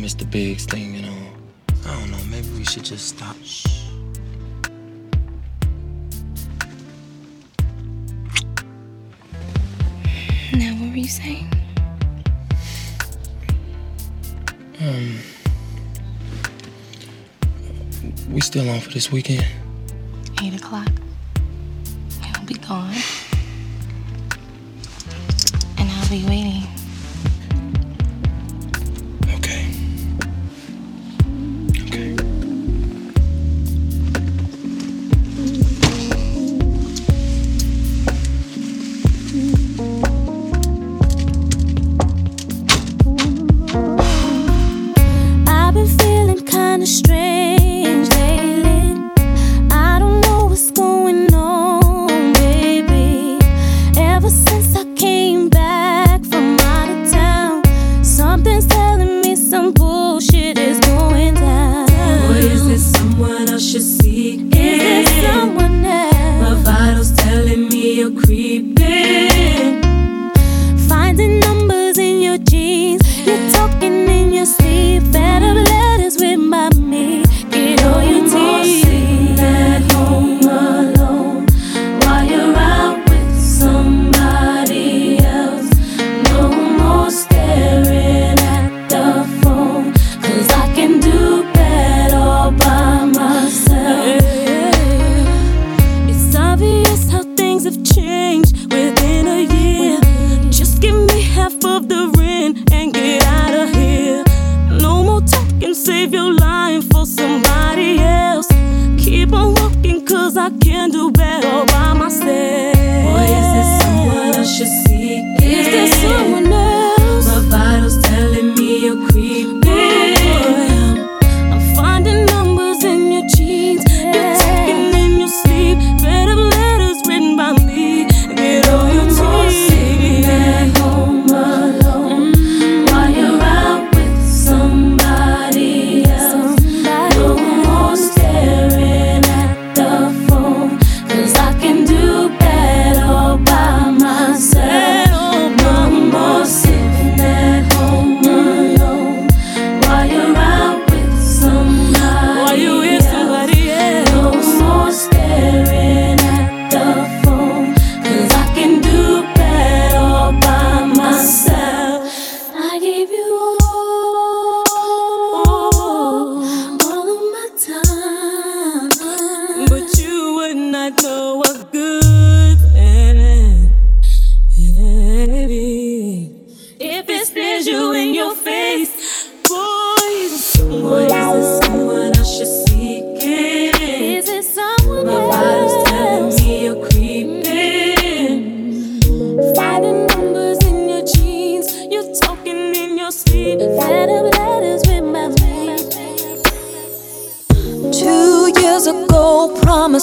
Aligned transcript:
Mr. 0.00 0.28
Biggs 0.30 0.64
thing 0.64 0.96
and 0.96 1.06
all. 1.06 1.92
I 1.92 2.00
don't 2.00 2.10
know, 2.10 2.24
maybe 2.30 2.48
we 2.56 2.64
should 2.64 2.84
just 2.84 3.08
stop. 3.08 3.36
Shh. 3.44 3.66
Now, 10.54 10.72
what 10.76 10.90
were 10.90 10.96
you 10.96 11.06
saying? 11.06 11.52
Um, 14.80 15.18
we 18.30 18.40
still 18.40 18.70
on 18.70 18.80
for 18.80 18.90
this 18.90 19.12
weekend? 19.12 19.46
Eight 20.42 20.54
o'clock. 20.54 20.88
He'll 22.22 22.46
be 22.46 22.54
gone. 22.54 22.94
And 25.76 25.90
I'll 25.90 26.08
be 26.08 26.24
waiting. 26.24 26.69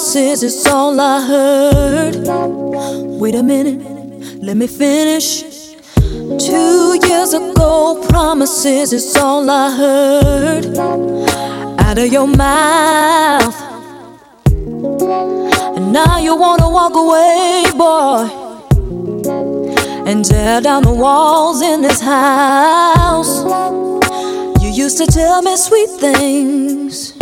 Promises 0.08 0.42
is 0.42 0.66
all 0.68 0.98
I 1.02 1.20
heard. 1.28 2.16
Wait 3.20 3.36
a 3.36 3.44
minute, 3.44 4.42
let 4.42 4.56
me 4.56 4.66
finish. 4.66 5.44
Two 6.40 6.98
years 7.06 7.34
ago, 7.34 8.02
promises 8.08 8.94
is 8.94 9.18
all 9.18 9.50
I 9.50 9.70
heard 9.76 10.78
out 10.78 11.98
of 11.98 12.08
your 12.08 12.26
mouth. 12.26 13.54
And 15.76 15.92
now 15.92 16.20
you 16.20 16.38
wanna 16.38 16.70
walk 16.70 16.96
away, 16.96 17.66
boy, 17.76 18.30
and 20.08 20.24
tear 20.24 20.62
down 20.62 20.84
the 20.84 20.94
walls 20.94 21.62
in 21.62 21.82
this 21.82 22.00
house. 22.00 23.44
You 24.62 24.70
used 24.70 24.98
to 25.00 25.06
tell 25.06 25.42
me 25.42 25.58
sweet 25.58 25.90
things. 26.00 27.17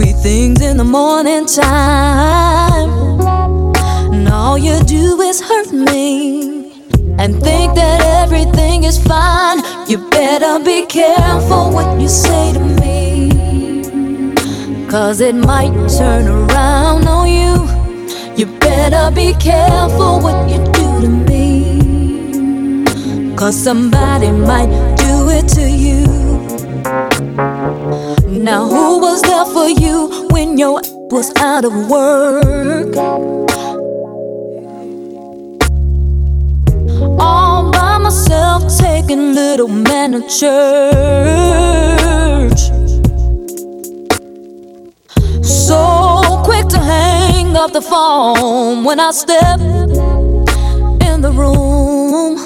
Sweet 0.00 0.16
things 0.16 0.62
in 0.62 0.78
the 0.78 0.84
morning 0.84 1.44
time. 1.44 2.88
And 4.14 4.26
all 4.30 4.56
you 4.56 4.82
do 4.84 5.20
is 5.20 5.42
hurt 5.42 5.72
me. 5.74 6.72
And 7.18 7.38
think 7.42 7.74
that 7.74 8.00
everything 8.22 8.84
is 8.84 8.96
fine. 8.96 9.58
You 9.86 9.98
better 10.08 10.58
be 10.64 10.86
careful 10.86 11.70
what 11.70 12.00
you 12.00 12.08
say 12.08 12.54
to 12.54 12.60
me. 12.80 13.28
Cause 14.88 15.20
it 15.20 15.34
might 15.34 15.74
turn 15.98 16.26
around 16.28 17.06
on 17.06 17.28
you. 17.28 17.68
You 18.38 18.46
better 18.58 19.10
be 19.14 19.34
careful 19.34 20.18
what 20.20 20.48
you 20.48 20.64
do 20.72 21.00
to 21.02 21.10
me. 21.28 21.44
Cause 23.36 23.54
somebody 23.54 24.30
might 24.30 24.70
do 24.96 25.28
it 25.28 25.46
to 25.56 25.68
you. 25.68 26.06
Now, 28.42 28.66
who 28.66 28.89
was 29.20 29.30
there 29.30 29.44
for 29.46 29.68
you 29.68 30.28
when 30.30 30.56
your 30.58 30.80
was 31.10 31.32
out 31.36 31.64
of 31.64 31.72
work? 31.90 32.96
All 37.18 37.70
by 37.70 37.98
myself, 37.98 38.62
taking 38.78 39.34
little 39.34 39.68
man 39.68 40.12
to 40.12 40.20
church. 40.28 40.50
So 45.44 46.42
quick 46.44 46.68
to 46.68 46.78
hang 46.78 47.56
up 47.56 47.72
the 47.72 47.82
phone 47.82 48.84
when 48.84 49.00
I 49.00 49.10
step 49.10 49.60
in 49.60 51.20
the 51.20 51.32
room. 51.32 52.36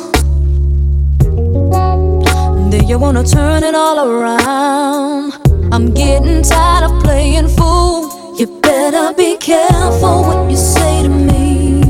Then 2.71 2.89
you 2.89 2.99
wanna 2.99 3.25
turn 3.25 3.63
it 3.63 3.75
all 3.75 3.99
around. 4.09 5.44
I'm 5.75 5.91
getting 5.93 6.41
tired 6.45 6.85
of 6.89 7.03
playing 7.03 7.49
fool. 7.49 8.39
You 8.39 8.47
better 8.61 9.13
be 9.13 9.37
careful 9.39 10.23
what 10.23 10.49
you 10.49 10.57
say 10.57 11.03
to 11.03 11.09
me. 11.09 11.83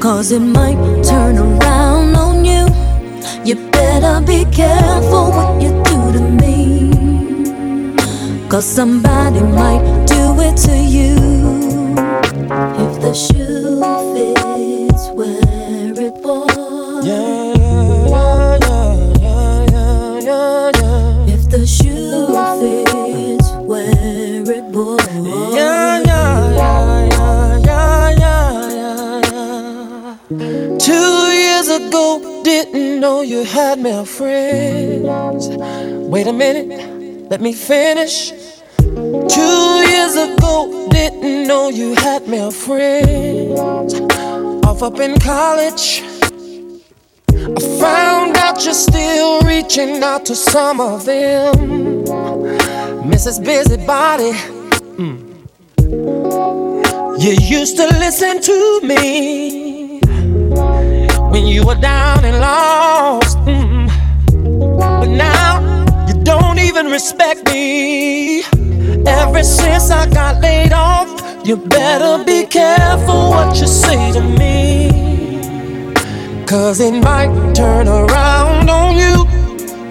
Cause 0.00 0.32
it 0.32 0.40
might 0.40 0.74
turn 1.04 1.38
around 1.38 2.16
on 2.16 2.44
you. 2.44 2.66
You 3.44 3.54
better 3.70 4.20
be 4.26 4.44
careful 4.50 5.30
what 5.30 5.62
you 5.62 5.70
do 5.84 6.12
to 6.14 6.20
me. 6.42 6.90
Cause 8.48 8.66
somebody 8.66 9.38
might 9.38 9.84
do 10.08 10.40
it 10.40 10.56
to 10.66 10.76
you. 10.76 11.14
If 12.84 13.00
the 13.00 13.14
shoe 13.14 13.63
you 33.34 33.44
had 33.44 33.80
male 33.80 34.04
friends. 34.04 35.48
Wait 36.12 36.26
a 36.28 36.32
minute, 36.32 37.28
let 37.30 37.40
me 37.40 37.52
finish. 37.52 38.30
Two 39.36 39.66
years 39.90 40.14
ago, 40.14 40.88
didn't 40.90 41.48
know 41.48 41.68
you 41.68 41.94
had 41.96 42.28
male 42.28 42.52
friends. 42.52 43.94
Off 44.64 44.82
up 44.84 45.00
in 45.00 45.18
college, 45.18 46.02
I 47.58 47.60
found 47.80 48.36
out 48.36 48.64
you're 48.64 48.82
still 48.88 49.40
reaching 49.40 50.02
out 50.04 50.24
to 50.26 50.36
some 50.36 50.78
of 50.80 51.04
them. 51.04 52.04
Mrs. 53.12 53.44
Busybody. 53.44 54.32
Mm. 55.02 55.18
You 57.24 57.32
used 57.58 57.76
to 57.78 57.86
listen 57.98 58.40
to 58.42 58.80
me 58.82 59.63
when 61.34 61.48
you 61.48 61.66
were 61.66 61.74
down 61.74 62.24
and 62.24 62.38
lost. 62.38 63.38
mm. 63.38 63.88
But 65.00 65.08
now 65.08 65.52
you 66.06 66.14
don't 66.22 66.60
even 66.60 66.86
respect 66.86 67.52
me. 67.52 68.44
Ever 69.04 69.42
since 69.42 69.90
I 69.90 70.08
got 70.20 70.40
laid 70.40 70.72
off, 70.72 71.08
you 71.44 71.56
better 71.56 72.22
be 72.22 72.46
careful 72.46 73.30
what 73.34 73.50
you 73.60 73.66
say 73.66 74.12
to 74.12 74.22
me. 74.40 74.52
Cause 76.46 76.78
it 76.78 76.94
might 77.08 77.32
turn 77.52 77.88
around 77.88 78.70
on 78.70 78.90
you. 79.02 79.16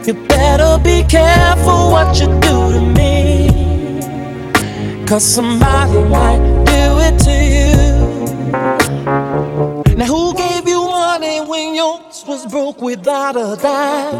You 0.07 0.13
better 0.38 0.81
be 0.81 1.04
careful 1.04 1.92
what 1.94 2.10
you 2.22 2.28
do 2.48 2.57
to 2.75 2.81
me. 3.00 3.12
Cause 5.06 5.25
somebody 5.25 6.00
might 6.18 6.44
do 6.72 6.84
it 7.07 7.16
to 7.25 7.31
you. 7.31 7.43
When 11.54 11.76
yours 11.76 12.24
was 12.28 12.48
broke 12.48 12.82
without 12.82 13.36
a 13.36 13.56
dime? 13.62 14.16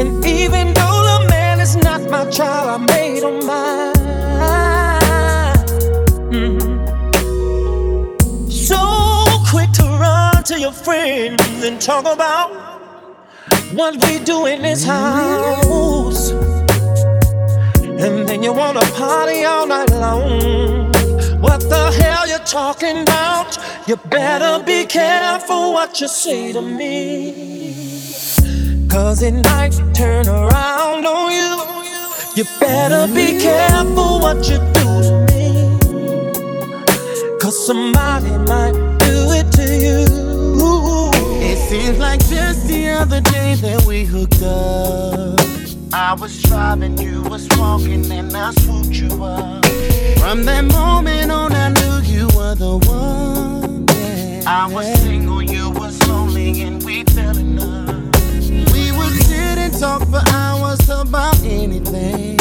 And 0.00 0.10
even 0.24 0.72
though 0.72 1.00
the 1.10 1.18
man 1.28 1.60
is 1.60 1.76
not 1.76 2.00
my 2.14 2.24
child, 2.30 2.66
I 2.74 2.78
made 2.94 3.22
him 3.26 3.36
mine. 3.50 3.94
Mhm. 6.36 6.60
So 8.68 8.80
quick 9.50 9.70
to 9.80 9.86
run 10.04 10.42
to 10.44 10.56
your 10.58 10.76
friends 10.86 11.42
and 11.66 11.76
talk 11.90 12.06
about 12.16 12.48
what 13.78 13.92
we 14.04 14.12
do 14.30 14.46
in 14.52 14.62
this 14.62 14.82
house. 14.96 16.22
And 18.04 18.14
then 18.28 18.42
you 18.42 18.52
wanna 18.62 18.84
party 19.02 19.44
all 19.44 19.66
night 19.66 19.90
long. 20.04 20.88
What 21.46 21.60
the 21.72 21.84
hell 21.98 22.17
talking 22.48 23.02
about? 23.02 23.58
You 23.86 23.96
better 23.96 24.64
be 24.64 24.86
careful 24.86 25.74
what 25.74 26.00
you 26.00 26.08
say 26.08 26.52
to 26.52 26.62
me. 26.62 27.98
Cause 28.88 29.22
it 29.22 29.34
might 29.44 29.74
turn 29.94 30.26
around 30.26 31.04
on 31.04 31.30
you. 31.30 31.58
You 32.36 32.44
better 32.58 33.06
be 33.12 33.38
careful 33.38 34.20
what 34.20 34.48
you 34.48 34.58
do 34.72 35.02
to 35.08 35.26
me. 35.28 35.78
Cause 37.38 37.66
somebody 37.66 38.30
might 38.30 38.72
do 39.00 39.30
it 39.38 39.52
to 39.52 39.64
you. 39.84 40.06
It 41.50 41.58
seems 41.68 41.98
like 41.98 42.20
just 42.28 42.66
the 42.66 42.88
other 42.88 43.20
day 43.20 43.56
that 43.56 43.84
we 43.86 44.04
hooked 44.04 44.42
up. 44.42 45.38
I 45.92 46.14
was 46.14 46.42
driving, 46.42 46.96
you 46.96 47.22
was 47.24 47.46
walking, 47.58 48.10
and 48.10 48.34
I 48.34 48.52
swooped 48.52 48.94
you 48.94 49.22
up. 49.22 49.67
From 50.16 50.44
that 50.44 50.64
moment 50.64 51.30
on, 51.30 51.52
I 51.52 51.68
knew 51.68 52.00
you 52.02 52.26
were 52.36 52.54
the 52.54 52.78
one. 52.86 53.86
Yeah. 53.88 54.42
I 54.46 54.66
was 54.72 54.86
single, 55.00 55.42
you 55.42 55.70
was 55.70 56.06
lonely, 56.06 56.62
and 56.62 56.82
we 56.82 57.04
fell 57.04 57.36
in 57.36 57.56
love. 57.56 57.88
We 58.72 58.92
would 58.92 59.12
sit 59.24 59.58
and 59.58 59.72
talk 59.78 60.02
for 60.08 60.22
hours 60.32 60.88
about 60.88 61.42
anything. 61.42 62.36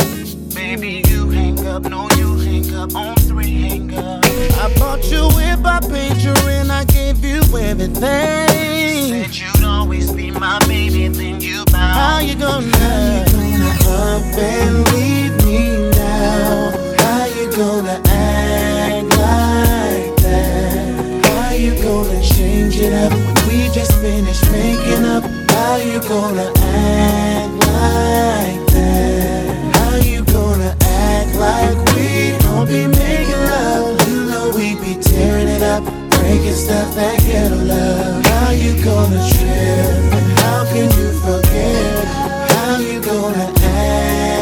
Baby, 0.53 1.03
you 1.07 1.29
hang 1.29 1.65
up, 1.67 1.83
no, 1.83 2.09
you 2.17 2.37
hang 2.39 2.73
up 2.73 2.95
on 2.95 3.15
three 3.17 3.61
hang 3.61 3.93
up. 3.93 4.25
I 4.25 4.73
bought 4.79 5.03
you 5.11 5.19
a 5.19 5.35
whip, 5.35 5.65
I 5.65 5.79
paid 5.79 6.17
you, 6.17 6.33
and 6.49 6.71
I 6.71 6.83
gave 6.85 7.23
you 7.23 7.41
everything. 7.57 8.01
Said 8.01 9.35
you'd 9.35 9.63
always 9.63 10.11
be 10.11 10.31
my 10.31 10.59
baby, 10.67 11.07
then 11.09 11.39
you 11.41 11.63
bow. 11.65 11.77
How 11.77 12.19
you 12.19 12.35
gonna, 12.35 12.65
how 12.75 13.43
you 13.43 13.57
gonna 13.57 13.77
up 13.87 14.37
and 14.37 14.91
leave 14.93 15.45
me 15.45 15.89
now? 15.91 16.96
How 17.17 17.25
you 17.25 17.51
gonna 17.51 17.99
act 18.05 19.09
like 19.17 20.15
that? 20.21 21.25
How 21.25 21.51
you 21.51 21.73
gonna 21.81 22.21
change 22.21 22.77
it 22.77 22.93
up 22.93 23.11
when 23.11 23.47
we 23.47 23.69
just 23.73 23.91
finished 23.93 24.45
making 24.51 25.03
up? 25.03 25.23
How 25.49 25.77
you 25.77 25.99
gonna 26.01 26.53
act 26.55 27.53
like 27.73 28.67
that? 28.71 29.75
How 29.77 29.95
you 29.95 30.23
gonna 30.25 30.77
act 30.79 31.35
like 31.35 31.77
we 31.95 32.37
don't 32.37 32.67
be 32.67 32.85
making 32.85 33.43
love? 33.49 34.07
You 34.07 34.25
know 34.29 34.51
we 34.55 34.75
be 34.75 35.01
tearing 35.01 35.47
it 35.47 35.63
up, 35.63 35.83
breaking 36.11 36.53
stuff 36.53 36.93
that 36.93 37.19
ghetto 37.21 37.55
love. 37.55 38.23
How 38.25 38.51
you 38.51 38.73
gonna 38.83 39.27
trip? 39.33 40.13
How 40.37 40.65
can 40.71 40.87
you 40.99 41.09
forget? 41.25 42.05
How 42.51 42.77
you 42.77 43.01
gonna 43.01 43.51
act 43.63 44.36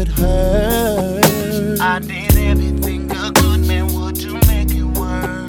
would 0.00 0.08
hurt. 0.08 1.80
I 1.80 1.98
did 1.98 2.36
everything 2.36 3.10
a 3.10 3.30
good 3.32 3.66
man 3.66 3.86
would 3.94 4.16
to 4.16 4.32
make 4.48 4.70
it 4.70 4.88
work. 4.98 5.46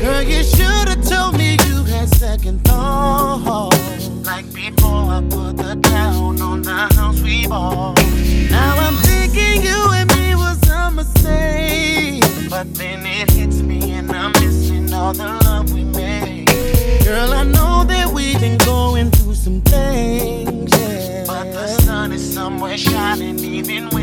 Girl, 0.00 0.22
you 0.22 0.44
should've 0.44 1.04
told 1.04 1.36
me 1.36 1.56
you 1.66 1.82
had 1.84 2.08
second 2.08 2.64
thoughts. 2.64 4.08
Like 4.24 4.46
before 4.54 5.04
I 5.16 5.20
put 5.28 5.56
the 5.56 5.74
down 5.80 6.40
on 6.40 6.62
the 6.62 6.88
house 6.94 7.20
we 7.22 7.48
bought. 7.48 7.96
Now 8.50 8.76
I'm 8.86 8.94
thinking 9.08 9.62
you 9.62 9.90
and 9.92 10.08
me 10.14 10.34
was 10.36 10.60
a 10.68 10.90
mistake. 10.90 12.22
But 12.48 12.72
then 12.74 13.04
it 13.04 13.30
hits 13.30 13.62
me 13.62 13.92
and 13.92 14.12
I'm 14.12 14.32
missing 14.32 14.92
all 14.92 15.12
the 15.12 15.28
love 15.44 15.72
we 15.72 15.82
made. 15.82 16.46
Girl, 17.04 17.32
I 17.32 17.42
know 17.42 17.67
shining 22.78 23.40
even 23.40 23.88
when 23.90 23.97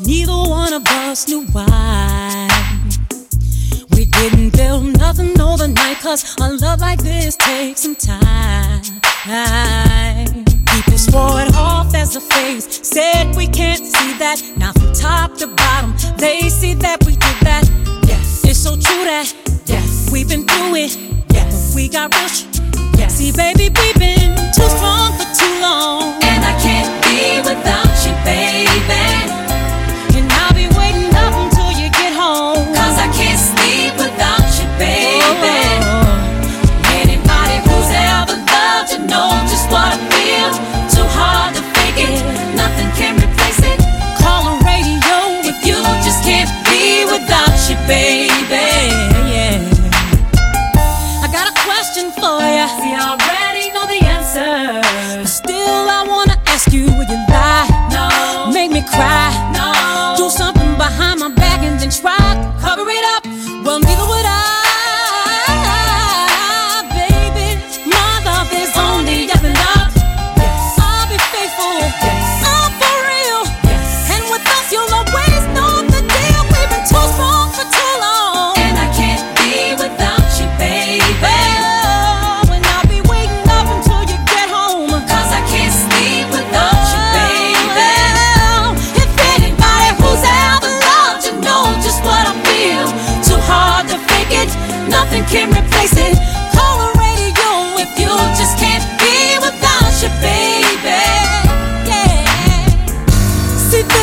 neither 0.00 0.32
one 0.32 0.72
of 0.72 0.86
us 0.86 1.28
knew 1.28 1.44
why. 1.52 2.48
We 3.90 4.06
didn't 4.06 4.56
build 4.56 4.98
nothing 4.98 5.40
overnight, 5.40 5.98
cause 6.00 6.36
a 6.40 6.52
love 6.54 6.80
like 6.80 7.02
this 7.02 7.36
takes 7.36 7.82
some 7.82 7.94
time. 7.94 8.82
People 10.66 10.98
swore 10.98 11.40
it 11.42 11.54
off 11.54 11.94
as 11.94 12.16
a 12.16 12.20
phase, 12.20 12.64
said 12.86 13.34
we 13.36 13.46
can't 13.46 13.84
see 13.84 14.12
that. 14.18 14.42
Now 14.56 14.72
from 14.72 14.92
top 14.92 15.36
to 15.38 15.46
bottom, 15.46 15.94
they 16.16 16.48
see 16.48 16.74
that 16.74 17.04
we 17.04 17.12
did 17.12 17.36
that. 17.42 17.68
Yes, 18.06 18.44
it's 18.44 18.58
so 18.58 18.70
true 18.70 19.04
that 19.04 19.32
yes, 19.66 20.08
we've 20.10 20.28
been 20.28 20.46
through 20.46 20.74
it. 20.76 20.96
Yes, 21.32 21.74
we 21.74 21.88
got 21.88 22.14
rich. 22.14 22.46
Yes, 22.98 23.14
see, 23.16 23.32
baby, 23.32 23.70
we've 23.78 23.98
been 23.98 24.34
too 24.52 24.68
strong 24.68 25.12
for 25.18 25.28
too 25.34 25.60
long, 25.60 26.14
and 26.22 26.44
I 26.44 26.54
can't 26.60 26.90
be 27.04 27.40
without 27.48 28.06
you, 28.06 28.14
baby. 28.24 29.41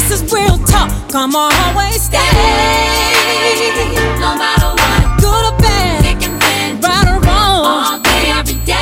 This 0.10 0.24
is 0.24 0.34
real 0.34 0.58
talk. 0.66 0.90
Come 1.12 1.36
on, 1.36 1.54
always 1.54 2.02
stay. 2.02 2.18
No 4.20 4.36
matter 4.36 4.70
what, 4.70 5.20
good 5.22 5.54
or 5.54 5.58
bad, 5.60 6.02
thick 6.02 6.28
and 6.28 6.42
thin, 6.42 6.82
right 6.82 7.08
or 7.10 7.20
wrong, 7.20 7.64
all 7.64 8.00
day 8.00 8.32
every 8.32 8.56
day. 8.66 8.74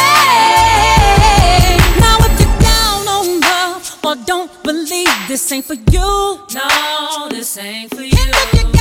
Hey, 0.00 1.76
now 2.00 2.16
if 2.20 2.40
you're 2.40 2.58
down 2.62 3.06
on 3.06 3.40
love 3.42 4.00
or 4.02 4.16
don't 4.24 4.50
believe 4.62 5.28
this 5.28 5.52
ain't 5.52 5.66
for 5.66 5.74
you, 5.74 6.40
no, 6.54 7.28
this 7.28 7.58
ain't 7.58 7.94
for 7.94 8.00
you. 8.00 8.75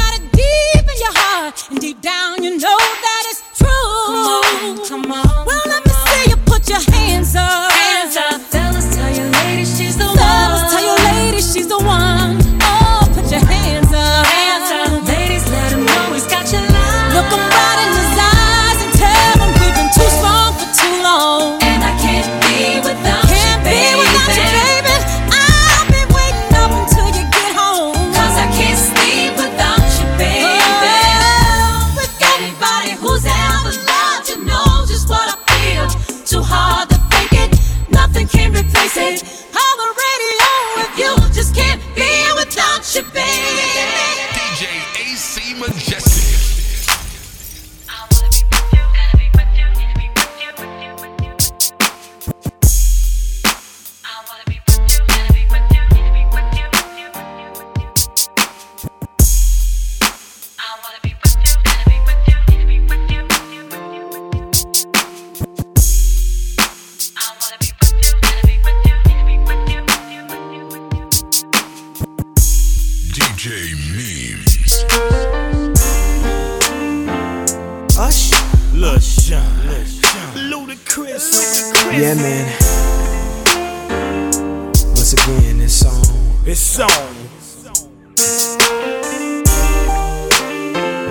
Again, 85.19 85.58
this 85.60 85.80
song. 85.80 86.04
This 86.43 86.60
song. 86.60 86.89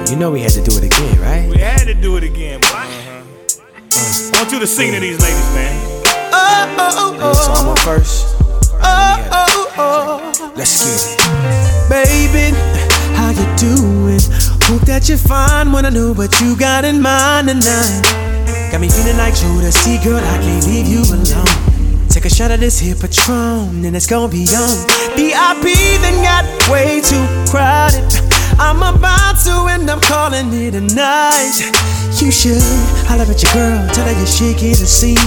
You 0.08 0.16
know 0.16 0.30
we 0.30 0.40
had 0.40 0.52
to 0.52 0.62
do 0.62 0.76
it 0.76 0.84
again, 0.84 1.20
right? 1.20 1.48
We 1.50 1.58
had 1.58 1.86
to 1.86 1.94
do 1.94 2.16
it 2.16 2.24
again, 2.24 2.60
boy. 2.60 2.68
Uh-huh. 2.68 3.22
I 4.34 4.38
want 4.38 4.52
you 4.52 4.60
to 4.60 4.66
sing 4.66 4.92
to 4.92 5.00
these 5.00 5.20
ladies, 5.20 5.54
man. 5.54 6.04
So 7.34 7.52
I'm 7.52 7.68
on 7.68 7.76
first. 7.78 8.36
Uh, 8.80 9.16
uh, 9.32 9.66
uh, 9.76 10.52
Let's 10.56 10.84
get 10.84 11.00
it. 11.02 11.18
Baby, 11.88 12.56
how 13.16 13.30
you 13.30 13.46
doing? 13.56 14.20
Hope 14.68 14.82
that 14.82 15.08
you're 15.08 15.18
fine 15.18 15.72
when 15.72 15.84
I 15.84 15.90
know 15.90 16.12
what 16.12 16.40
you 16.40 16.56
got 16.56 16.84
in 16.84 17.00
mind 17.00 17.48
tonight. 17.48 18.02
Got 18.70 18.80
me 18.80 18.88
feeling 18.88 19.16
like 19.16 19.34
Jodeci, 19.34 20.02
girl, 20.04 20.18
I 20.18 20.38
can't 20.38 20.66
leave 20.66 20.86
you 20.86 21.02
alone. 21.02 21.73
Take 22.14 22.26
a 22.26 22.30
shot 22.30 22.52
of 22.52 22.60
this 22.60 22.78
here 22.78 22.94
Patron, 22.94 23.84
and 23.84 23.96
it's 23.96 24.06
gonna 24.06 24.28
be 24.30 24.46
on. 24.54 24.86
VIP 25.18 25.74
then 25.98 26.22
got 26.22 26.44
way 26.70 27.00
too 27.00 27.26
crowded. 27.50 28.04
I'm 28.56 28.76
about 28.76 29.34
to 29.42 29.66
end 29.68 29.90
up 29.90 30.00
calling 30.00 30.52
it 30.52 30.76
a 30.76 30.80
night. 30.80 31.58
You 32.22 32.30
should 32.30 32.62
holler 33.10 33.24
at 33.24 33.42
your 33.42 33.52
girl, 33.52 33.88
tell 33.90 34.06
her 34.06 34.12
you're 34.16 34.28
shaking 34.28 34.78
the 34.78 34.86
scene. 34.86 35.18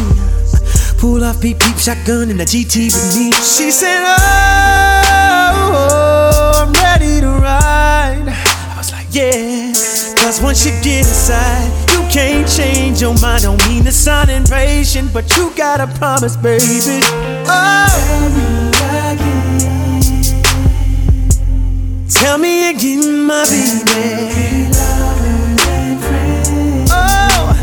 Pull 0.98 1.26
off 1.26 1.42
peep 1.42 1.60
peep 1.60 1.76
shotgun 1.76 2.30
in 2.32 2.38
the 2.38 2.46
GT 2.46 2.86
with 2.86 3.18
me. 3.18 3.34
She 3.34 3.70
said, 3.70 4.06
Oh, 5.28 6.64
I'm 6.64 6.72
ready 6.72 7.20
to 7.20 7.28
ride. 7.28 8.30
I 8.30 8.76
was 8.78 8.94
like, 8.94 9.08
Yeah. 9.12 9.74
Cause 10.24 10.40
once 10.42 10.66
you 10.66 10.72
get 10.82 11.00
inside, 11.00 11.87
can't 12.12 12.48
change 12.48 13.02
your 13.02 13.14
mind. 13.20 13.42
Don't 13.44 13.58
mean 13.68 13.84
to 13.86 13.92
sound 13.92 14.30
impatient, 14.30 15.12
but 15.14 15.36
you 15.36 15.52
gotta 15.56 15.88
promise, 15.98 16.36
baby. 16.36 17.02
Oh, 17.50 17.88
tell 22.10 22.38
me 22.38 22.70
again, 22.70 23.26
my 23.26 23.46
baby. 23.46 24.70
Oh, 26.90 27.54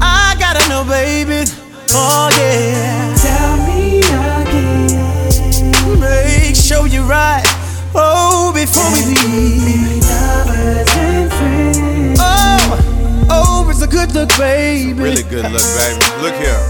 I 0.00 0.34
gotta 0.38 0.68
know, 0.68 0.84
baby. 0.84 1.44
Oh 1.92 2.28
yeah. 2.38 3.14
Tell 3.24 3.56
me 3.66 4.00
again. 4.00 6.00
Make 6.00 6.54
sure 6.56 6.86
you're 6.86 7.04
right. 7.04 7.44
Oh, 7.94 8.52
before 8.54 8.90
we 8.92 9.14
leave. 9.28 9.95
Good 14.06 14.14
look, 14.14 14.38
baby. 14.38 14.92
Really 14.92 15.22
good 15.22 15.50
look, 15.50 15.62
baby. 15.62 16.06
Look 16.22 16.34
here. 16.34 16.60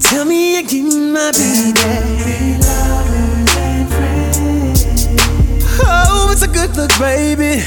Tell 0.00 0.24
me 0.24 0.58
again, 0.58 1.12
my 1.12 1.32
baby. 1.32 2.58
Oh, 5.78 6.28
it's 6.32 6.42
a 6.42 6.48
good 6.48 6.76
look, 6.76 6.90
baby. 6.98 7.62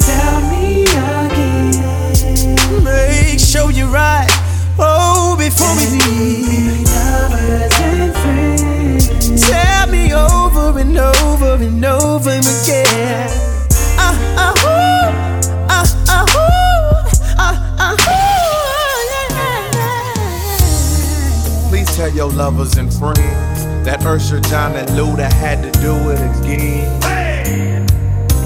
Tell 0.00 0.40
me 0.50 0.84
again. 0.84 1.74
Make 2.84 3.40
sure 3.40 3.70
you're 3.70 3.79
lovers 22.34 22.76
and 22.76 22.92
friends 22.92 23.64
that 23.84 24.04
Usher, 24.04 24.40
Jon, 24.40 24.76
and 24.76 24.88
Luda 24.90 25.32
had 25.32 25.62
to 25.62 25.70
do 25.80 25.94
it 26.10 26.20
again. 26.40 27.86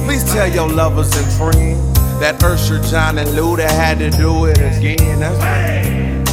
Please 0.06 0.24
tell 0.32 0.48
your 0.48 0.68
lovers 0.68 1.14
and 1.16 1.26
friends 1.32 1.78
that 2.20 2.42
Usher, 2.42 2.80
Jon, 2.82 3.18
and 3.18 3.28
Luda 3.30 3.68
had 3.68 3.98
to 3.98 4.10
do 4.10 4.46
it 4.46 4.58
again. 4.58 5.20
That's. 5.20 6.30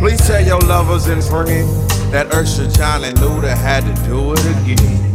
Please 0.00 0.26
tell 0.26 0.42
your 0.44 0.60
lovers 0.60 1.06
and 1.08 1.22
friends 1.22 1.68
that 2.10 2.32
Usher, 2.34 2.68
Jon, 2.70 3.04
and 3.04 3.16
Luda 3.18 3.54
had 3.56 3.84
to 3.84 3.94
do 4.08 4.32
it 4.32 4.40
again. 4.56 5.12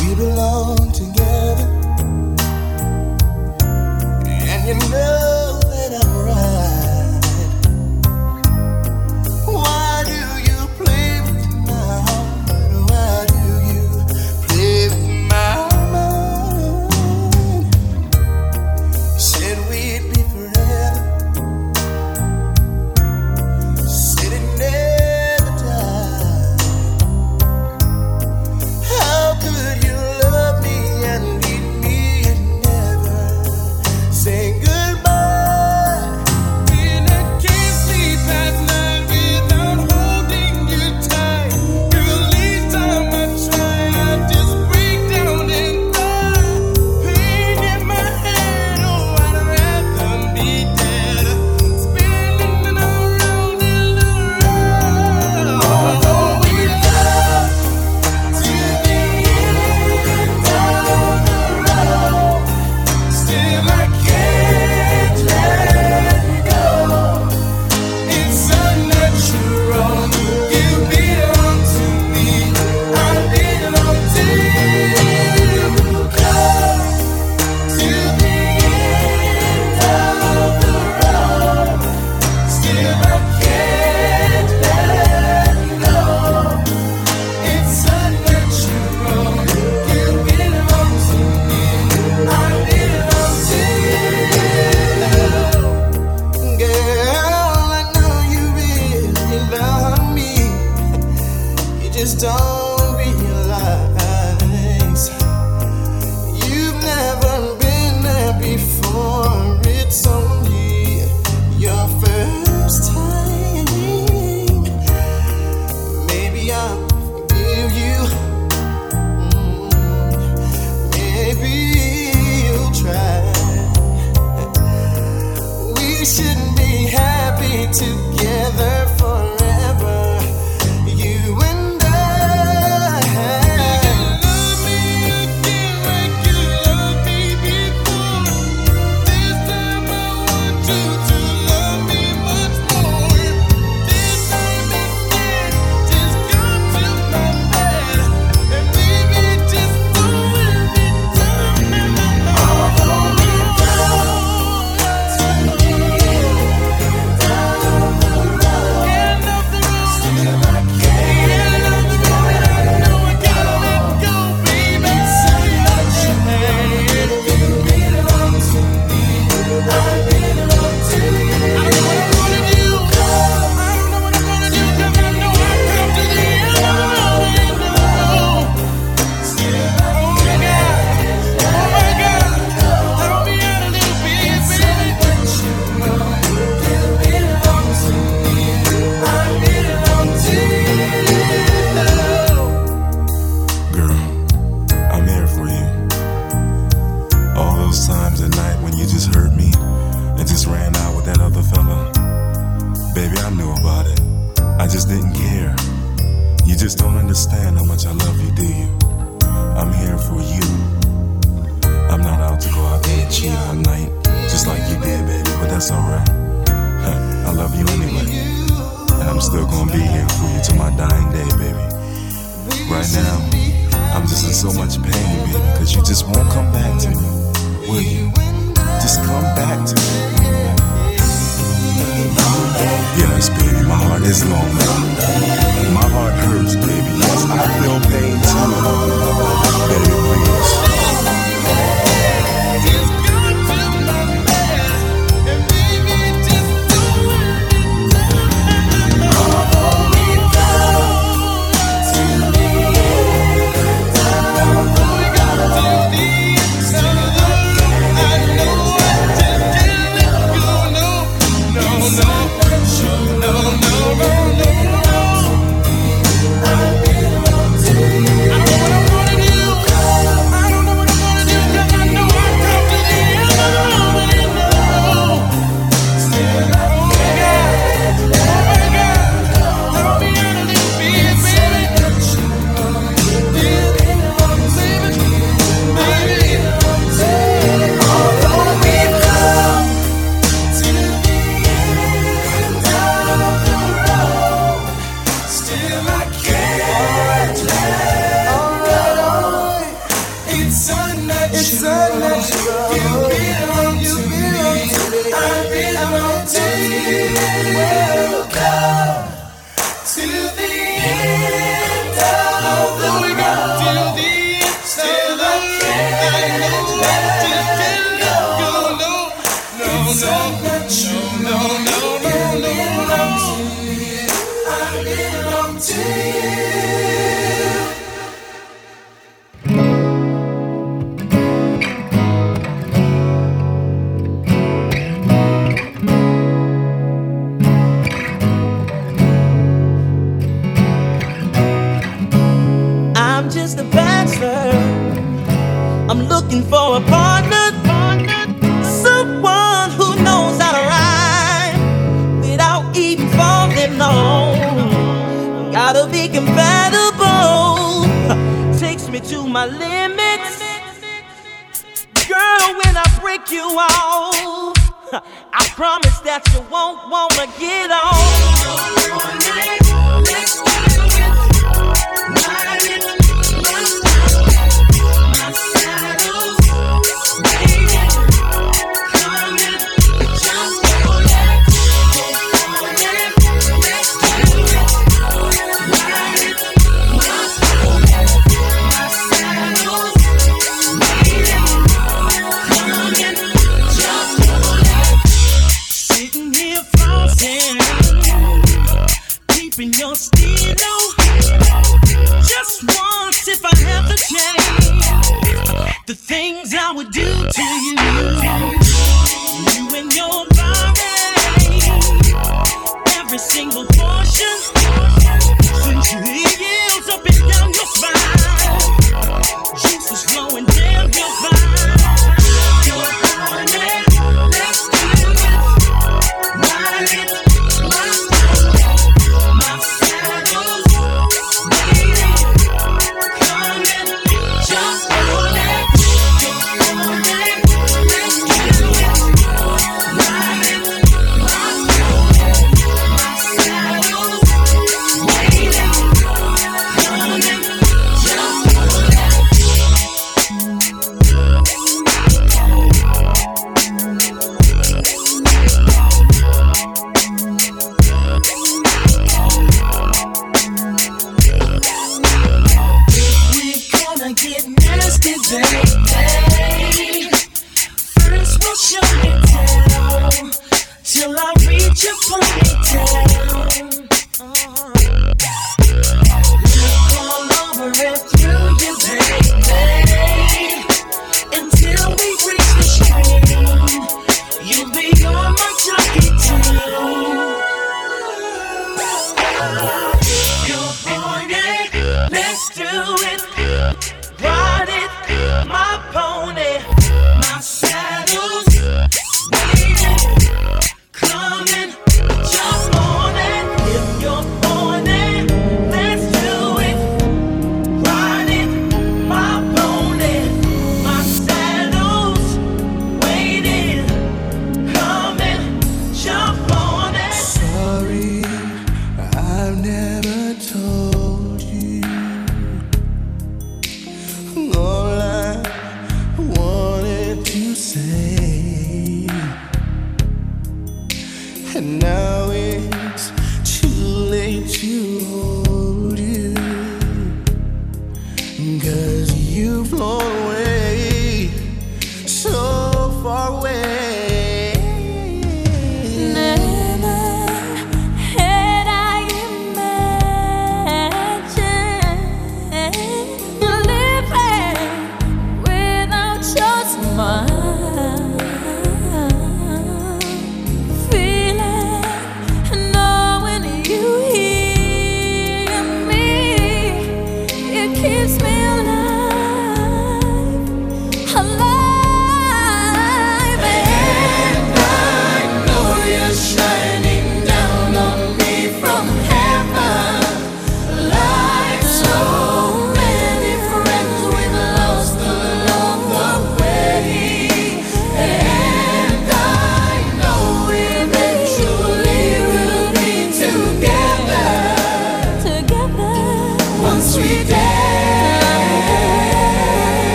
We 0.00 0.14
belong 0.14 0.92
together, 0.92 1.66
and 4.24 4.68
you 4.68 4.74
know 4.90 5.17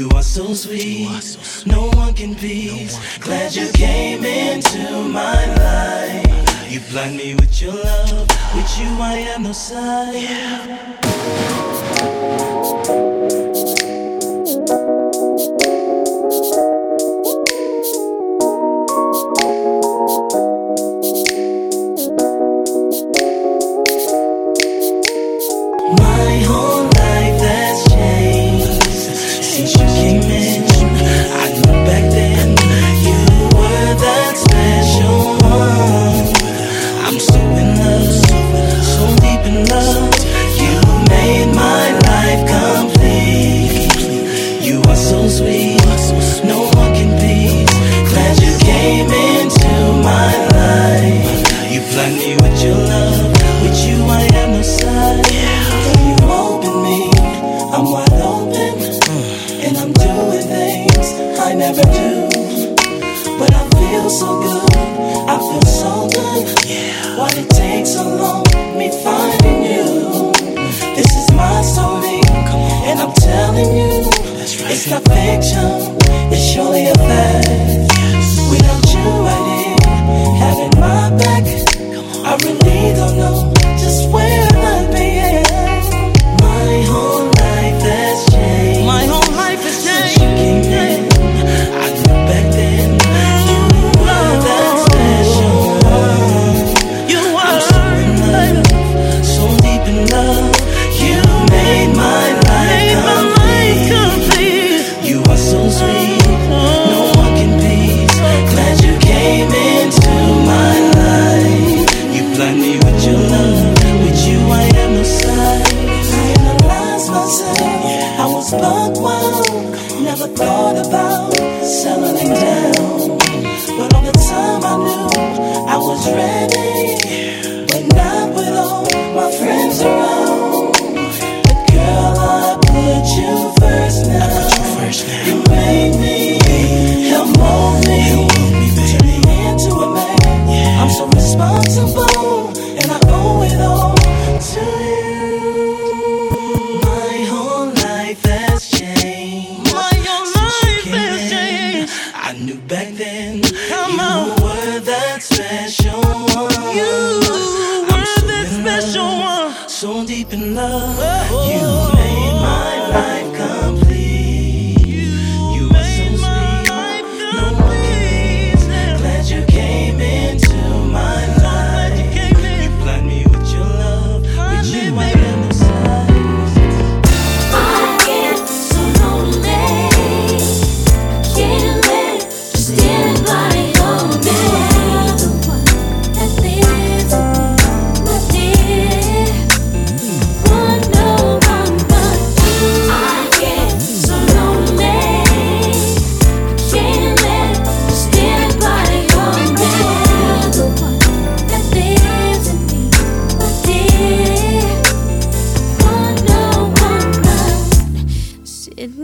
You 0.00 0.08
are 0.14 0.22
so 0.22 0.54
sweet, 0.54 1.36
no 1.66 1.90
one 1.90 2.14
can 2.14 2.32
beat. 2.32 2.98
Glad 3.20 3.54
you 3.54 3.70
came 3.72 4.24
into 4.24 5.02
my 5.02 5.44
life. 5.56 6.72
You 6.72 6.80
blind 6.90 7.18
me 7.18 7.34
with 7.34 7.60
your 7.60 7.74
love, 7.74 8.26
with 8.54 8.78
you 8.78 8.88
I 8.98 9.26
am 9.36 9.42
no 9.42 9.52
sight. 9.52 11.59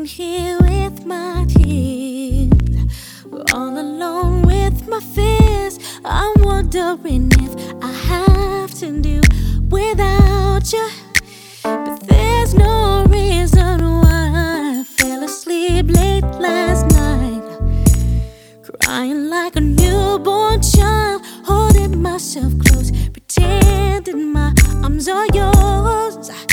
here 0.07 0.57
with 0.61 1.04
my 1.04 1.44
tears, 1.48 2.52
all 3.52 3.76
alone 3.76 4.42
with 4.42 4.86
my 4.86 5.00
fears. 5.00 5.80
I'm 6.04 6.42
wondering 6.42 7.32
if 7.32 7.82
I 7.82 7.92
have 7.92 8.72
to 8.78 9.00
do 9.00 9.20
without 9.68 10.72
you, 10.72 10.88
but 11.64 11.98
there's 12.07 12.54
no 12.54 13.04
reason 13.09 13.80
why 14.00 14.30
I 14.80 14.84
fell 14.84 15.24
asleep 15.24 15.90
late 15.90 16.24
last 16.38 16.86
night, 16.94 17.42
crying 18.62 19.28
like 19.28 19.57
a 19.57 19.61
newborn 19.61 20.62
child, 20.62 21.22
holding 21.44 22.00
myself 22.00 22.57
close, 22.61 22.92
pretending 23.09 24.32
my 24.32 24.54
arms 24.84 25.09
are 25.09 25.26
yours. 25.34 26.45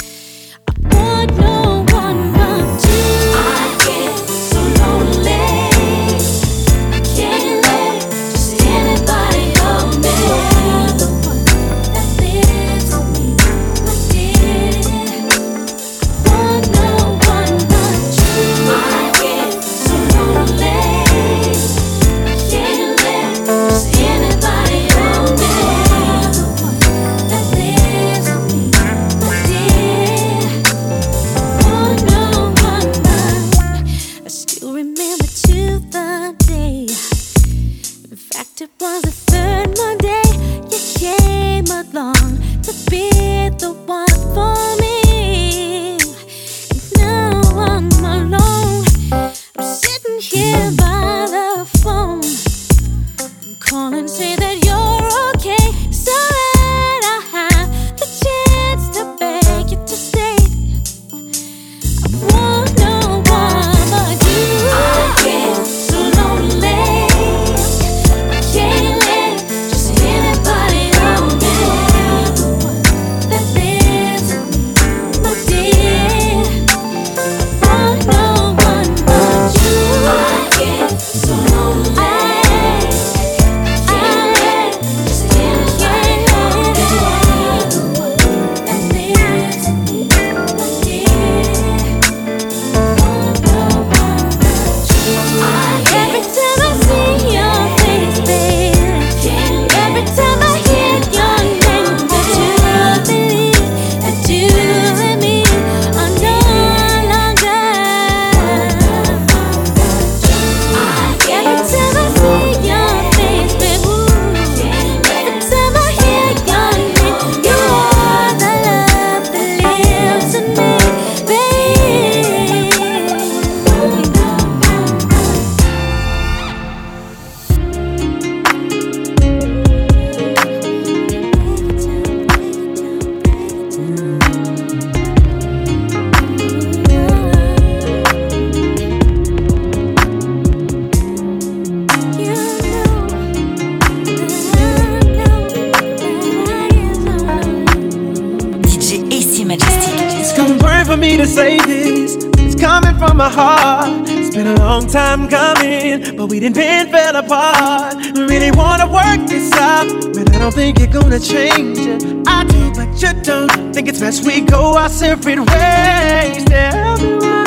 Gonna 161.14 161.24
change 161.24 161.80
it. 161.80 162.28
I 162.28 162.44
do, 162.46 162.72
but 162.74 162.90
you 163.02 163.14
don't. 163.22 163.74
Think 163.74 163.88
it's 163.88 164.00
best 164.00 164.26
we 164.26 164.42
go 164.42 164.76
our 164.76 164.90
separate 164.90 165.38
ways. 165.38 166.44
Tell 166.46 166.98
me 166.98 167.14
why 167.20 167.46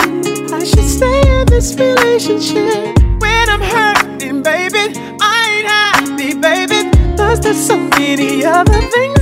I 0.52 0.64
should 0.64 0.88
stay 0.88 1.40
in 1.40 1.46
this 1.46 1.74
relationship 1.74 2.96
when 3.20 3.50
I'm 3.50 3.60
hurting, 3.60 4.42
baby. 4.42 4.94
I 5.20 5.56
ain't 5.56 5.66
happy, 5.66 6.34
baby. 6.34 6.90
Plus, 7.16 7.40
there's 7.40 7.66
so 7.66 7.76
many 7.76 8.44
other 8.44 8.80
things 8.82 9.15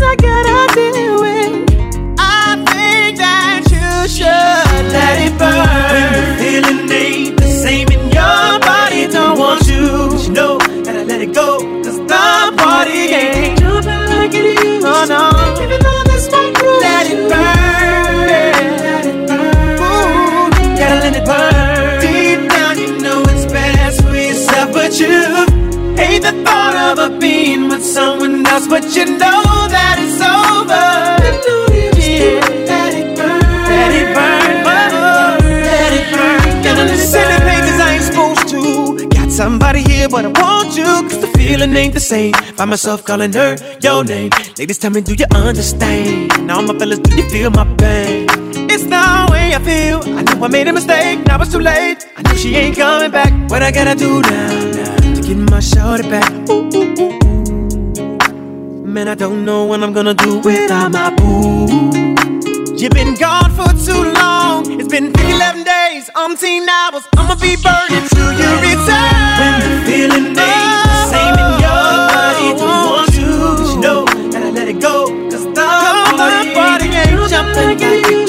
else, 28.54 28.68
but 28.68 28.84
you 28.94 29.04
know 29.04 29.42
that 29.74 29.96
it's 29.98 30.20
over. 30.22 30.84
It 31.26 31.42
it 31.46 31.98
it 37.30 37.42
pain 37.48 37.64
I 37.80 37.94
ain't 37.94 38.04
supposed 38.04 38.48
to. 38.48 39.08
Got 39.08 39.30
somebody 39.30 39.82
here, 39.82 40.08
but 40.08 40.24
I 40.24 40.28
want 40.40 40.76
you, 40.76 40.84
cause 41.08 41.20
the 41.20 41.26
feeling 41.36 41.74
ain't 41.74 41.94
the 41.94 42.00
same. 42.00 42.34
Find 42.56 42.70
myself 42.70 43.04
calling 43.04 43.32
her 43.32 43.56
your 43.80 44.04
name. 44.04 44.30
Ladies, 44.58 44.78
tell 44.78 44.90
me, 44.90 45.00
do 45.00 45.14
you 45.14 45.26
understand? 45.34 46.46
Now, 46.46 46.60
my 46.60 46.78
fellas, 46.78 47.00
do 47.00 47.16
you 47.16 47.28
feel 47.30 47.50
my 47.50 47.64
pain? 47.76 48.26
It's 48.72 48.84
the 48.84 49.04
way 49.32 49.54
I 49.54 49.60
feel. 49.70 49.98
I 50.18 50.22
knew 50.22 50.44
I 50.44 50.48
made 50.48 50.68
a 50.68 50.72
mistake, 50.72 51.26
now 51.26 51.40
it's 51.42 51.52
too 51.52 51.58
late. 51.60 52.06
I 52.16 52.22
know 52.22 52.34
she 52.36 52.54
ain't 52.54 52.76
coming 52.76 53.10
back. 53.10 53.32
What 53.50 53.62
I 53.62 53.70
gotta 53.72 53.96
do 53.96 54.20
now, 54.22 54.70
now 54.78 54.96
to 55.14 55.20
get 55.26 55.38
my 55.50 55.60
shorty 55.60 56.08
back? 56.08 56.30
Ooh. 56.50 56.63
Man, 58.94 59.08
I 59.08 59.16
don't 59.16 59.44
know 59.44 59.64
what 59.64 59.82
I'm 59.82 59.92
gonna 59.92 60.14
do 60.14 60.38
without 60.38 60.92
my 60.92 61.10
boo. 61.16 61.66
You've 62.76 62.92
been 62.92 63.16
gone 63.16 63.50
for 63.50 63.66
too 63.74 64.12
long. 64.12 64.70
It's 64.78 64.86
been 64.86 65.06
11 65.18 65.64
days, 65.64 66.08
umpteen 66.14 66.68
hours. 66.68 67.02
I'ma 67.16 67.34
be 67.34 67.56
burning 67.56 68.06
till 68.10 68.30
you 68.38 68.50
return. 68.62 69.34
When 69.40 69.54
the 69.58 69.70
feeling 69.84 70.26
ain't 70.26 70.36
the 70.36 70.46
oh, 70.46 71.10
same 71.10 71.34
in 71.42 71.50
your 71.64 71.90
body, 72.14 72.48
don't 72.54 72.86
want 72.94 73.14
you. 73.18 73.34
But 73.58 73.74
you 73.74 73.80
know 73.80 74.04
that 74.30 74.42
I 74.44 74.50
let 74.50 74.68
it 74.68 74.80
go. 74.80 75.06
Cause 75.28 75.42
the 75.42 76.52
body 76.54 76.86
ain't 76.86 77.28
jumping 77.28 77.76
like 77.80 78.23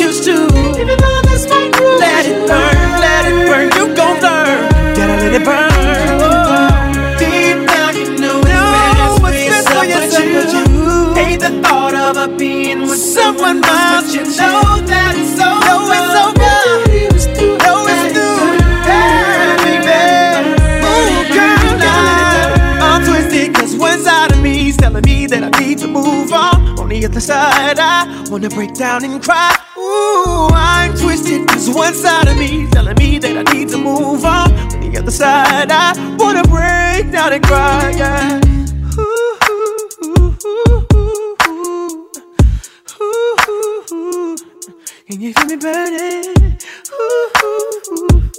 someone 13.16 13.64
else. 13.64 14.14
You 14.14 14.24
know 14.24 14.84
that 14.92 15.14
it's 15.16 15.40
over. 15.40 15.64
Know 15.68 15.82
it's 15.98 16.16
over. 16.24 16.56
Know 17.64 17.80
it's 17.94 18.06
through. 18.14 18.40
Baby. 18.88 19.76
Girl, 21.36 21.72
now 21.80 22.88
I'm 22.88 23.00
twisted 23.08 23.48
'cause 23.56 23.74
one 23.76 24.00
side 24.04 24.32
of 24.34 24.40
me 24.46 24.70
is 24.70 24.78
telling 24.78 25.06
me 25.10 25.28
that 25.28 25.44
I 25.50 25.52
need 25.62 25.78
to 25.80 25.88
move 25.88 26.34
on. 26.34 26.56
On 26.80 26.90
the 26.90 27.06
other 27.06 27.22
side, 27.22 27.80
I 27.80 27.96
wanna 28.30 28.50
break 28.50 28.74
down 28.74 29.04
and 29.06 29.24
cry. 29.24 29.52
Ooh, 29.78 30.50
I'm 30.54 30.92
twisted 31.02 31.48
'cause 31.48 31.70
one 31.70 31.96
side 32.04 32.28
of 32.28 32.38
me 32.38 32.68
telling 32.76 32.98
me 33.04 33.18
that 33.24 33.36
I 33.42 33.44
need 33.54 33.70
to 33.70 33.78
move 33.78 34.26
on. 34.26 34.48
On 34.74 34.80
the 34.84 34.98
other 35.00 35.16
side, 35.22 35.72
I 35.72 35.88
wanna 36.20 36.44
break 36.44 37.12
down 37.16 37.32
and 37.34 37.44
cry. 37.48 37.94
Yeah. 37.98 38.55
Can 45.08 45.22
you 45.22 45.34
feel 45.34 45.46
me 45.46 45.56
burning? 45.58 46.58
Ooh, 46.92 47.30
ooh, 47.44 48.32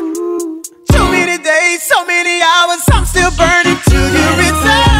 ooh. 0.00 0.62
So 0.90 1.08
many 1.08 1.40
days, 1.40 1.82
so 1.84 2.04
many 2.04 2.42
hours, 2.42 2.82
I'm 2.90 3.04
still 3.04 3.30
burning 3.38 3.78
till 3.86 4.08
you 4.08 4.30
return. 4.38 4.91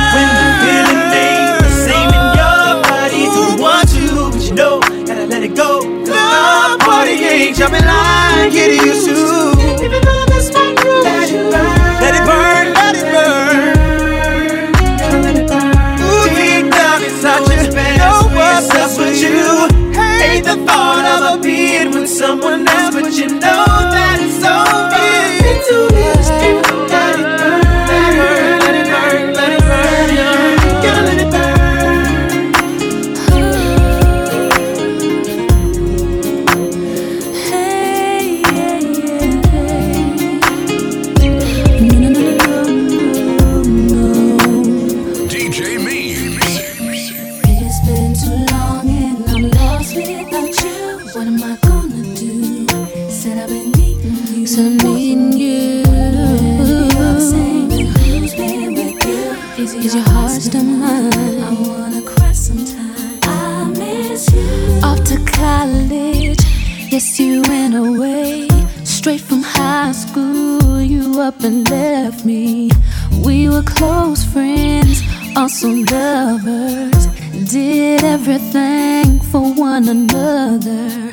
Also 75.65 75.95
lovers. 75.95 77.07
Did 77.51 78.03
everything 78.03 79.21
for 79.21 79.53
one 79.55 79.89
another. 79.89 81.11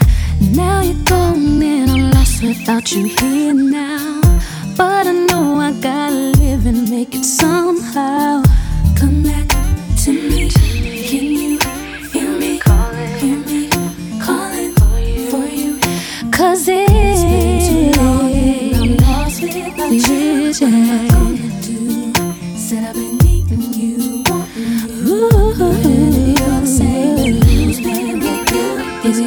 Now 0.54 0.82
you're 0.82 1.04
gone 1.04 1.62
and 1.62 1.92
I'm 1.92 2.12
lost 2.12 2.42
without 2.42 2.92
you 2.92 3.06
here 3.20 3.54
now. 3.54 4.22
But 4.76 5.08
I 5.08 5.12
know 5.12 5.60
I 5.60 5.72
gotta 5.74 6.16
live 6.40 6.66
and 6.66 6.90
make 6.90 7.14
it 7.14 7.26
somehow. 7.26 8.44
Come 8.96 9.24
back 9.24 9.48
to 10.04 10.12
me. 10.12 10.50
Can 10.50 11.26
you 11.26 11.60
feel 12.10 12.32
me? 12.40 12.60
Calling, 12.60 13.18
Hear 13.20 13.38
me 13.38 13.70
calling 14.20 14.74
for 15.30 15.46
you. 15.46 15.80
Cause 16.32 16.68
it's 16.68 17.24
been 17.24 17.94
too 17.94 18.02
long 18.02 18.32
and 18.32 18.76
I'm 18.76 18.98
lost 18.98 19.42
without 19.42 19.92
you. 19.92 20.40
What 20.50 21.09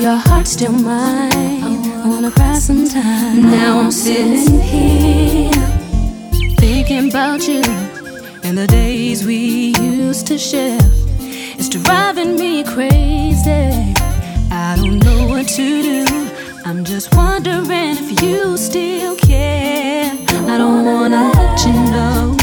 your 0.03 0.17
heart 0.17 0.49
still 0.49 0.73
mine? 0.73 1.31
I 1.33 2.09
wanna 2.09 2.33
cry 2.33 2.59
sometimes. 2.59 3.39
Now 3.39 3.79
I'm 3.79 3.93
sitting 3.93 4.59
here 4.61 5.53
thinking 6.59 7.09
about 7.09 7.47
you 7.47 7.63
and 8.43 8.59
the 8.59 8.67
days 8.67 9.25
we 9.25 9.77
used 9.79 10.27
to 10.27 10.39
share. 10.39 10.81
It's 11.57 11.69
driving 11.69 12.35
me 12.35 12.65
crazy. 12.65 13.95
I 14.51 14.75
don't 14.77 14.99
know 15.05 15.29
what 15.29 15.47
to 15.59 15.83
do. 15.91 16.05
I'm 16.65 16.83
just 16.85 17.15
wondering 17.15 17.71
if 17.71 18.21
you 18.23 18.57
still 18.57 19.15
care. 19.17 20.11
I 20.53 20.59
don't 20.59 20.85
wanna 20.85 21.31
let 21.33 21.65
you 21.65 21.75
know 21.95 22.37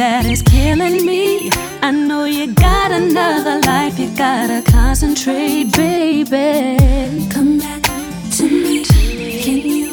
that 0.00 0.24
it's 0.24 0.40
killing 0.40 1.04
me. 1.04 1.50
I 1.84 1.90
know 1.90 2.24
you 2.24 2.50
got 2.54 2.92
another 2.92 3.60
life, 3.60 3.98
you 3.98 4.08
gotta 4.16 4.62
concentrate, 4.62 5.70
baby. 5.76 6.78
Come 7.28 7.58
back 7.58 7.82
to 8.38 8.44
me. 8.48 8.82
Can 8.86 9.58
you 9.58 9.92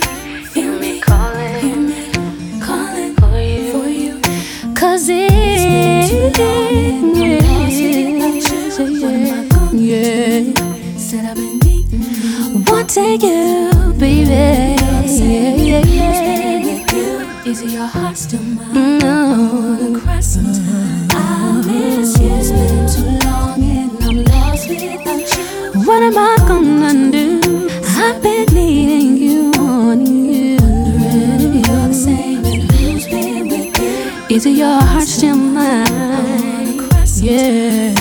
hear 0.53 0.71
me 0.79 1.01
calling? 1.01 1.59
Hear 1.59 1.75
me 1.75 2.61
calling 2.61 3.13
for 3.17 3.37
you. 3.37 3.71
For 3.73 3.89
you. 3.89 4.21
Cause 4.73 5.09
it's 5.09 6.37
been 6.37 7.11
too 8.71 8.85
long. 9.09 9.77
Yeah. 9.77 10.39
yeah. 10.39 10.97
Said 10.97 11.25
I've 11.25 11.35
been 11.35 11.59
needing. 11.59 12.63
Wanting 12.63 13.19
you, 13.19 13.93
baby. 13.99 14.29
Yeah, 14.29 15.55
yeah, 15.55 15.85
yeah. 15.85 17.43
Is 17.45 17.61
your 17.73 17.85
heart 17.85 18.15
still 18.15 18.41
mine? 18.41 18.99
No. 18.99 20.00
What 26.01 26.15
am 26.15 26.17
I 26.17 26.47
gonna 26.47 27.11
do? 27.11 27.69
I've 27.85 28.23
been 28.23 28.47
needing 28.55 29.17
you, 29.17 29.51
wanting 29.55 30.25
you. 30.33 30.57
Already 30.57 31.59
you're 31.59 31.87
the 31.89 31.93
same. 31.93 32.43
Is 34.27 34.47
it 34.47 34.55
your 34.57 34.81
heart 34.81 35.07
still 35.07 35.35
mine? 35.35 36.89
Yeah. 37.17 38.00